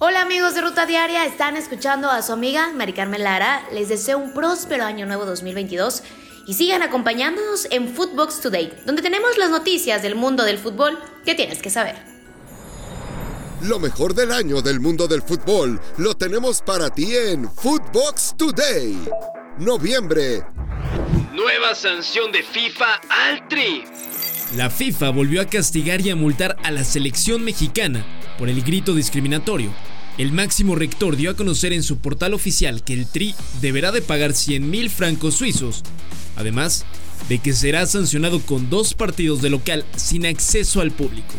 Hola 0.00 0.20
amigos 0.20 0.54
de 0.54 0.60
Ruta 0.60 0.86
Diaria, 0.86 1.26
están 1.26 1.56
escuchando 1.56 2.08
a 2.08 2.22
su 2.22 2.32
amiga 2.32 2.72
Mari 2.72 2.92
Carmen 2.92 3.24
Lara. 3.24 3.66
Les 3.72 3.88
deseo 3.88 4.16
un 4.16 4.32
próspero 4.32 4.84
año 4.84 5.06
nuevo 5.06 5.26
2022 5.26 6.04
y 6.46 6.54
sigan 6.54 6.82
acompañándonos 6.82 7.66
en 7.72 7.92
Footbox 7.92 8.40
Today, 8.40 8.72
donde 8.86 9.02
tenemos 9.02 9.36
las 9.38 9.50
noticias 9.50 10.00
del 10.00 10.14
mundo 10.14 10.44
del 10.44 10.58
fútbol 10.58 10.96
que 11.24 11.34
tienes 11.34 11.60
que 11.60 11.70
saber. 11.70 11.96
Lo 13.62 13.80
mejor 13.80 14.14
del 14.14 14.30
año 14.30 14.62
del 14.62 14.78
mundo 14.78 15.08
del 15.08 15.20
fútbol 15.20 15.80
lo 15.96 16.14
tenemos 16.14 16.62
para 16.62 16.90
ti 16.90 17.16
en 17.16 17.50
Footbox 17.50 18.36
Today. 18.36 18.96
Noviembre. 19.58 20.44
Nueva 21.32 21.74
sanción 21.74 22.30
de 22.30 22.44
FIFA 22.44 23.00
al 23.08 23.48
Tri. 23.48 23.84
La 24.56 24.70
FIFA 24.70 25.10
volvió 25.10 25.42
a 25.42 25.44
castigar 25.44 26.00
y 26.00 26.08
a 26.08 26.16
multar 26.16 26.56
a 26.62 26.70
la 26.70 26.82
selección 26.82 27.44
mexicana 27.44 28.04
por 28.38 28.48
el 28.48 28.62
grito 28.62 28.94
discriminatorio. 28.94 29.70
El 30.16 30.32
máximo 30.32 30.74
rector 30.74 31.16
dio 31.16 31.30
a 31.30 31.36
conocer 31.36 31.74
en 31.74 31.82
su 31.82 31.98
portal 31.98 32.32
oficial 32.32 32.82
que 32.82 32.94
el 32.94 33.06
Tri 33.06 33.34
deberá 33.60 33.92
de 33.92 34.00
pagar 34.00 34.32
100 34.32 34.68
mil 34.68 34.88
francos 34.88 35.34
suizos, 35.34 35.84
además 36.36 36.86
de 37.28 37.40
que 37.40 37.52
será 37.52 37.84
sancionado 37.86 38.40
con 38.40 38.70
dos 38.70 38.94
partidos 38.94 39.42
de 39.42 39.50
local 39.50 39.84
sin 39.96 40.24
acceso 40.24 40.80
al 40.80 40.92
público. 40.92 41.34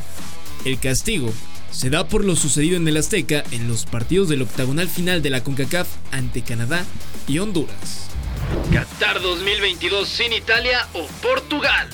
El 0.64 0.80
castigo 0.80 1.34
se 1.72 1.90
da 1.90 2.08
por 2.08 2.24
lo 2.24 2.36
sucedido 2.36 2.78
en 2.78 2.88
el 2.88 2.98
Azteca 2.98 3.44
en 3.52 3.68
los 3.68 3.86
partidos 3.86 4.30
del 4.30 4.44
octagonal 4.44 4.88
final 4.88 5.24
de 5.24 5.32
la 5.32 5.44
CONCACAF 5.44 5.88
ante 6.12 6.44
Canadá 6.44 6.86
y 7.28 7.40
Honduras. 7.40 8.08
Qatar 8.72 9.20
2022 9.20 10.08
sin 10.08 10.32
Italia 10.32 10.88
o 10.94 11.08
Portugal. 11.22 11.90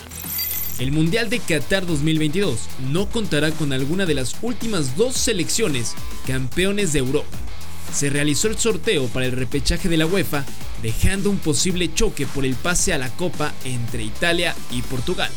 El 0.78 0.92
Mundial 0.92 1.30
de 1.30 1.40
Qatar 1.40 1.86
2022 1.86 2.60
no 2.92 3.08
contará 3.10 3.52
con 3.52 3.72
alguna 3.72 4.06
de 4.06 4.14
las 4.14 4.36
últimas 4.42 4.98
dos 4.98 5.16
selecciones 5.16 5.96
campeones 6.28 6.92
de 6.92 7.00
Europa. 7.00 7.38
Se 7.94 8.10
realizó 8.10 8.50
el 8.50 8.58
sorteo 8.58 9.08
para 9.08 9.26
el 9.26 9.32
repechaje 9.32 9.88
de 9.88 9.96
la 9.96 10.06
UEFA, 10.06 10.44
dejando 10.84 11.30
un 11.30 11.38
posible 11.38 11.94
choque 11.94 12.26
por 12.28 12.44
el 12.44 12.56
pase 12.56 12.92
a 12.92 12.98
la 12.98 13.10
Copa 13.16 13.54
entre 13.64 14.04
Italia 14.04 14.54
y 14.70 14.82
Portugal. 14.82 15.32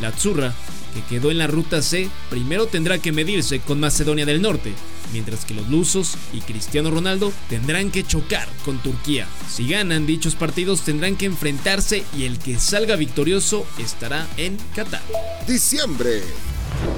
La 0.00 0.08
Azzurra 0.08 0.52
que 0.94 1.02
quedó 1.02 1.30
en 1.30 1.38
la 1.38 1.46
ruta 1.46 1.80
C, 1.80 2.08
primero 2.28 2.66
tendrá 2.66 2.98
que 2.98 3.12
medirse 3.12 3.60
con 3.60 3.78
Macedonia 3.78 4.26
del 4.26 4.42
Norte, 4.42 4.72
mientras 5.12 5.44
que 5.44 5.54
los 5.54 5.68
lusos 5.68 6.16
y 6.32 6.40
Cristiano 6.40 6.90
Ronaldo 6.90 7.32
tendrán 7.48 7.90
que 7.90 8.04
chocar 8.04 8.48
con 8.64 8.78
Turquía. 8.78 9.26
Si 9.48 9.68
ganan 9.68 10.06
dichos 10.06 10.34
partidos 10.34 10.82
tendrán 10.82 11.16
que 11.16 11.26
enfrentarse 11.26 12.04
y 12.16 12.24
el 12.24 12.38
que 12.38 12.58
salga 12.58 12.96
victorioso 12.96 13.66
estará 13.78 14.26
en 14.36 14.56
Qatar. 14.74 15.02
Diciembre. 15.46 16.22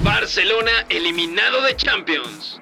Barcelona 0.03 0.87
eliminado 0.89 1.63
de 1.63 1.77
Champions. 1.77 2.61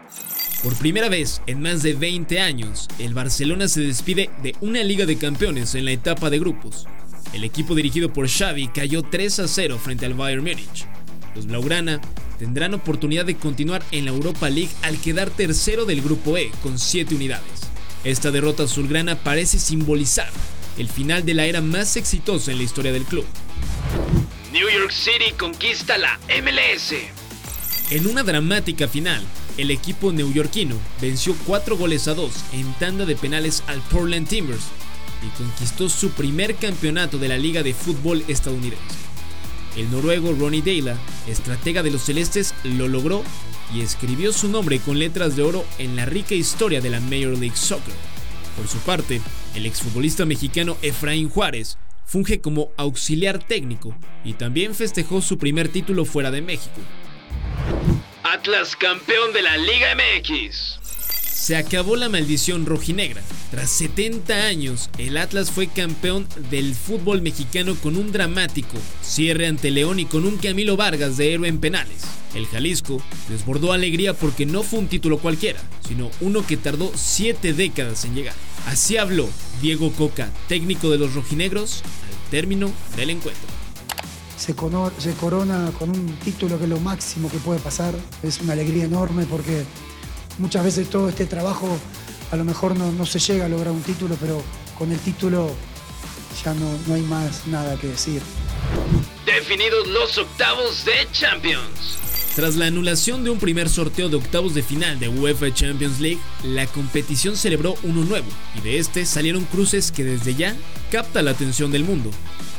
Por 0.62 0.76
primera 0.76 1.08
vez 1.08 1.42
en 1.46 1.60
más 1.60 1.82
de 1.82 1.94
20 1.94 2.40
años, 2.40 2.88
el 3.00 3.14
Barcelona 3.14 3.66
se 3.66 3.80
despide 3.80 4.30
de 4.42 4.54
una 4.60 4.84
Liga 4.84 5.06
de 5.06 5.18
Campeones 5.18 5.74
en 5.74 5.84
la 5.84 5.90
etapa 5.90 6.30
de 6.30 6.38
grupos. 6.38 6.86
El 7.32 7.42
equipo 7.42 7.74
dirigido 7.74 8.12
por 8.12 8.28
Xavi 8.28 8.68
cayó 8.68 9.02
3 9.02 9.40
a 9.40 9.48
0 9.48 9.80
frente 9.82 10.06
al 10.06 10.14
Bayern 10.14 10.44
Múnich. 10.44 10.86
Los 11.34 11.46
Blaugrana 11.46 12.00
tendrán 12.42 12.74
oportunidad 12.74 13.24
de 13.24 13.36
continuar 13.36 13.84
en 13.92 14.04
la 14.04 14.10
Europa 14.10 14.50
League 14.50 14.72
al 14.82 15.00
quedar 15.00 15.30
tercero 15.30 15.84
del 15.84 16.02
grupo 16.02 16.36
E 16.36 16.50
con 16.60 16.76
7 16.76 17.14
unidades. 17.14 17.70
Esta 18.02 18.32
derrota 18.32 18.64
azulgrana 18.64 19.14
parece 19.14 19.60
simbolizar 19.60 20.28
el 20.76 20.88
final 20.88 21.24
de 21.24 21.34
la 21.34 21.46
era 21.46 21.60
más 21.60 21.96
exitosa 21.96 22.50
en 22.50 22.58
la 22.58 22.64
historia 22.64 22.92
del 22.92 23.04
club. 23.04 23.24
New 24.52 24.68
York 24.68 24.90
City 24.90 25.32
conquista 25.38 25.96
la 25.98 26.18
MLS. 26.42 26.94
En 27.90 28.08
una 28.08 28.24
dramática 28.24 28.88
final, 28.88 29.22
el 29.56 29.70
equipo 29.70 30.10
neoyorquino 30.10 30.74
venció 31.00 31.36
4 31.46 31.76
goles 31.76 32.08
a 32.08 32.14
2 32.14 32.32
en 32.54 32.72
tanda 32.72 33.06
de 33.06 33.14
penales 33.14 33.62
al 33.68 33.80
Portland 33.82 34.26
Timbers 34.26 34.64
y 35.24 35.28
conquistó 35.38 35.88
su 35.88 36.10
primer 36.10 36.56
campeonato 36.56 37.18
de 37.18 37.28
la 37.28 37.38
Liga 37.38 37.62
de 37.62 37.72
Fútbol 37.72 38.24
estadounidense. 38.26 38.82
El 39.76 39.92
noruego 39.92 40.32
Ronnie 40.32 40.60
Deila, 40.60 40.98
estratega 41.28 41.82
de 41.82 41.90
los 41.90 42.02
celestes, 42.02 42.54
lo 42.64 42.88
logró 42.88 43.22
y 43.74 43.80
escribió 43.80 44.32
su 44.32 44.48
nombre 44.48 44.78
con 44.80 44.98
letras 44.98 45.36
de 45.36 45.42
oro 45.42 45.64
en 45.78 45.96
la 45.96 46.04
rica 46.04 46.34
historia 46.34 46.80
de 46.80 46.90
la 46.90 47.00
Major 47.00 47.38
League 47.38 47.56
Soccer. 47.56 47.94
Por 48.56 48.68
su 48.68 48.78
parte, 48.78 49.20
el 49.54 49.66
exfutbolista 49.66 50.24
mexicano 50.24 50.76
Efraín 50.82 51.28
Juárez 51.28 51.78
funge 52.04 52.40
como 52.40 52.72
auxiliar 52.76 53.38
técnico 53.38 53.96
y 54.24 54.34
también 54.34 54.74
festejó 54.74 55.22
su 55.22 55.38
primer 55.38 55.68
título 55.68 56.04
fuera 56.04 56.30
de 56.30 56.42
México. 56.42 56.80
Atlas 58.22 58.76
campeón 58.76 59.32
de 59.32 59.42
la 59.42 59.56
Liga 59.56 59.94
MX. 59.94 60.81
Se 61.42 61.56
acabó 61.56 61.96
la 61.96 62.08
maldición 62.08 62.66
rojinegra. 62.66 63.20
Tras 63.50 63.68
70 63.70 64.32
años, 64.32 64.88
el 64.96 65.16
Atlas 65.16 65.50
fue 65.50 65.66
campeón 65.66 66.28
del 66.52 66.76
fútbol 66.76 67.20
mexicano 67.20 67.74
con 67.74 67.96
un 67.96 68.12
dramático 68.12 68.78
cierre 69.02 69.48
ante 69.48 69.72
León 69.72 69.98
y 69.98 70.04
con 70.04 70.24
un 70.24 70.36
Camilo 70.36 70.76
Vargas 70.76 71.16
de 71.16 71.34
héroe 71.34 71.48
en 71.48 71.58
penales. 71.58 72.02
El 72.36 72.46
Jalisco 72.46 73.02
desbordó 73.28 73.72
alegría 73.72 74.14
porque 74.14 74.46
no 74.46 74.62
fue 74.62 74.78
un 74.78 74.86
título 74.86 75.18
cualquiera, 75.18 75.58
sino 75.84 76.12
uno 76.20 76.46
que 76.46 76.56
tardó 76.56 76.92
7 76.94 77.54
décadas 77.54 78.04
en 78.04 78.14
llegar. 78.14 78.36
Así 78.68 78.96
habló 78.96 79.28
Diego 79.60 79.90
Coca, 79.90 80.30
técnico 80.46 80.90
de 80.90 80.98
los 80.98 81.14
rojinegros, 81.14 81.82
al 81.82 82.30
término 82.30 82.70
del 82.94 83.10
encuentro. 83.10 83.48
Se, 84.38 84.54
se 84.98 85.14
corona 85.14 85.72
con 85.76 85.90
un 85.90 86.06
título 86.24 86.56
que 86.58 86.64
es 86.64 86.70
lo 86.70 86.78
máximo 86.78 87.28
que 87.28 87.38
puede 87.38 87.58
pasar. 87.58 87.96
Es 88.22 88.40
una 88.40 88.52
alegría 88.52 88.84
enorme 88.84 89.24
porque 89.24 89.64
muchas 90.42 90.64
veces 90.64 90.90
todo 90.90 91.08
este 91.08 91.24
trabajo 91.24 91.78
a 92.32 92.36
lo 92.36 92.44
mejor 92.44 92.76
no, 92.76 93.06
se 93.06 93.18
llega 93.20 93.46
a 93.46 93.48
lograr 93.48 93.72
un 93.72 93.82
título, 93.82 94.16
pero 94.20 94.42
con 94.76 94.90
el 94.90 94.98
título 94.98 95.54
ya 96.44 96.52
no, 96.54 96.66
no 96.88 96.94
hay 96.94 97.02
más 97.02 97.46
nada 97.46 97.78
que 97.78 97.86
decir. 97.86 98.20
Definidos 99.24 99.86
los 99.88 100.18
octavos 100.18 100.84
de 100.84 101.06
Champions. 101.12 101.98
Tras 102.34 102.56
la 102.56 102.66
anulación 102.66 103.22
de 103.22 103.30
un 103.30 103.38
primer 103.38 103.68
sorteo 103.68 104.08
de 104.08 104.16
octavos 104.16 104.54
de 104.54 104.62
final 104.62 104.98
de 104.98 105.08
UEFA 105.08 105.52
Champions 105.52 106.00
League, 106.00 106.20
la 106.42 106.66
competición 106.66 107.36
celebró 107.36 107.74
uno 107.82 108.04
nuevo 108.04 108.26
y 108.56 108.62
de 108.62 108.78
este 108.78 109.04
salieron 109.04 109.44
cruces 109.44 109.92
que 109.92 110.02
desde 110.02 110.34
ya 110.34 110.56
capta 110.90 111.22
la 111.22 111.32
atención 111.32 111.70
del 111.70 111.84
mundo. 111.84 112.10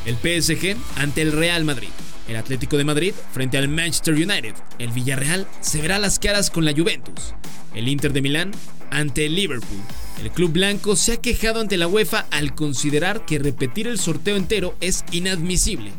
El 0.05 0.15
PSG 0.15 0.77
ante 0.95 1.23
el 1.23 1.31
Real 1.31 1.65
Madrid, 1.65 1.89
el 2.27 2.35
Atlético 2.35 2.77
de 2.77 2.85
Madrid 2.85 3.13
frente 3.33 3.57
al 3.57 3.67
Manchester 3.67 4.13
United, 4.13 4.53
el 4.77 4.91
Villarreal 4.91 5.47
se 5.59 5.81
verá 5.81 5.97
las 5.97 6.19
caras 6.19 6.51
con 6.51 6.63
la 6.63 6.73
Juventus, 6.73 7.33
el 7.75 7.87
Inter 7.87 8.13
de 8.13 8.21
Milán 8.21 8.51
ante 8.91 9.25
el 9.25 9.35
Liverpool. 9.35 9.81
El 10.21 10.31
club 10.31 10.51
blanco 10.51 10.95
se 10.95 11.13
ha 11.13 11.17
quejado 11.17 11.59
ante 11.59 11.77
la 11.77 11.87
UEFA 11.87 12.27
al 12.31 12.55
considerar 12.55 13.25
que 13.25 13.39
repetir 13.39 13.87
el 13.87 13.99
sorteo 13.99 14.35
entero 14.35 14.75
es 14.79 15.03
inadmisible. 15.11 15.91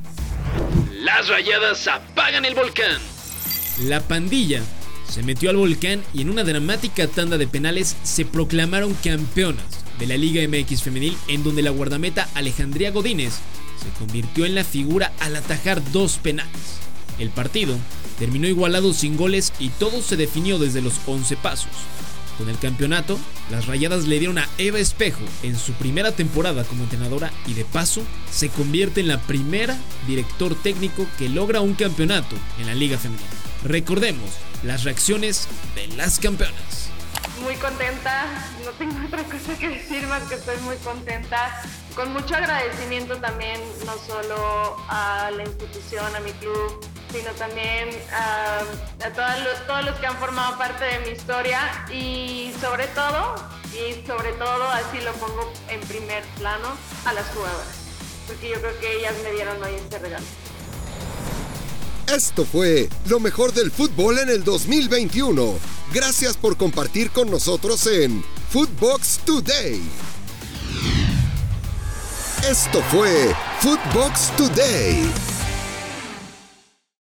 Las 1.02 1.28
rayadas 1.28 1.86
apagan 1.88 2.44
el 2.44 2.54
volcán. 2.54 2.98
La 3.82 4.00
pandilla 4.00 4.62
se 5.08 5.22
metió 5.22 5.50
al 5.50 5.56
volcán 5.56 6.02
y 6.14 6.22
en 6.22 6.30
una 6.30 6.44
dramática 6.44 7.06
tanda 7.06 7.38
de 7.38 7.46
penales 7.46 7.96
se 8.02 8.24
proclamaron 8.24 8.94
campeonas 8.94 9.64
de 9.98 10.06
la 10.06 10.16
Liga 10.16 10.42
MX 10.48 10.82
femenil 10.82 11.16
en 11.28 11.42
donde 11.44 11.62
la 11.62 11.70
guardameta 11.70 12.28
Alejandría 12.34 12.90
Godínez 12.90 13.34
se 13.82 13.98
convirtió 13.98 14.46
en 14.46 14.54
la 14.54 14.64
figura 14.64 15.12
al 15.20 15.36
atajar 15.36 15.82
dos 15.92 16.18
penales. 16.18 16.50
El 17.18 17.30
partido 17.30 17.76
terminó 18.18 18.46
igualado 18.46 18.92
sin 18.92 19.16
goles 19.16 19.52
y 19.58 19.68
todo 19.70 20.02
se 20.02 20.16
definió 20.16 20.58
desde 20.58 20.82
los 20.82 20.94
11 21.06 21.36
pasos. 21.36 21.70
Con 22.38 22.48
el 22.48 22.58
campeonato, 22.58 23.18
las 23.50 23.66
Rayadas 23.66 24.06
le 24.06 24.18
dieron 24.18 24.38
a 24.38 24.48
Eva 24.58 24.78
Espejo 24.78 25.22
en 25.42 25.56
su 25.56 25.72
primera 25.74 26.12
temporada 26.12 26.64
como 26.64 26.82
entrenadora 26.82 27.30
y 27.46 27.54
de 27.54 27.64
paso 27.64 28.02
se 28.30 28.48
convierte 28.48 29.00
en 29.00 29.08
la 29.08 29.20
primera 29.20 29.78
director 30.06 30.54
técnico 30.54 31.06
que 31.16 31.28
logra 31.28 31.60
un 31.60 31.74
campeonato 31.74 32.34
en 32.58 32.66
la 32.66 32.74
Liga 32.74 32.98
Femenina. 32.98 33.28
Recordemos 33.62 34.30
las 34.64 34.82
reacciones 34.84 35.46
de 35.76 35.86
las 35.96 36.18
campeonas. 36.18 36.90
Muy 37.42 37.54
contenta, 37.56 38.26
no 38.64 38.70
tengo 38.72 39.06
otra 39.06 39.22
cosa 39.24 39.58
que 39.58 39.68
decir 39.68 40.06
más 40.08 40.22
que 40.24 40.34
estoy 40.34 40.56
muy 40.58 40.76
contenta, 40.76 41.62
con 41.94 42.12
mucho 42.12 42.34
agradecimiento 42.34 43.16
también, 43.16 43.60
no 43.86 43.94
solo 43.98 44.76
a 44.88 45.30
la 45.30 45.44
institución, 45.44 46.14
a 46.14 46.20
mi 46.20 46.32
club, 46.32 46.84
sino 47.14 47.30
también 47.34 47.90
a, 48.12 48.64
todos, 49.14 49.84
los, 49.84 49.94
que 50.00 50.06
han 50.06 50.16
formado 50.18 50.58
parte 50.58 50.84
de 50.84 50.98
mi 51.06 51.10
historia 51.10 51.86
y 51.92 52.52
sobre 52.60 52.88
todo, 52.88 53.36
y 53.72 54.04
sobre 54.04 54.32
todo, 54.32 54.64
así 54.70 55.00
lo 55.00 55.12
pongo 55.12 55.52
en 55.68 55.80
primer 55.82 56.24
plano, 56.38 56.76
a 57.04 57.12
las 57.12 57.26
jugadoras, 57.28 57.68
porque 58.26 58.48
yo 58.48 58.60
creo 58.60 58.80
que 58.80 58.98
ellas 58.98 59.14
me 59.22 59.30
dieron 59.30 59.62
hoy 59.62 59.74
este 59.74 59.98
regalo. 60.00 60.24
Esto 62.12 62.44
fue 62.44 62.88
lo 63.06 63.20
mejor 63.20 63.52
del 63.52 63.70
fútbol 63.70 64.18
en 64.18 64.28
el 64.28 64.42
2021. 64.42 65.54
Gracias 65.92 66.36
por 66.36 66.56
compartir 66.56 67.12
con 67.12 67.30
nosotros 67.30 67.86
en 67.86 68.24
Footbox 68.50 69.20
Today. 69.24 69.80
Esto 72.42 72.82
fue 72.90 73.34
Footbox 73.60 74.36
Today. 74.36 75.33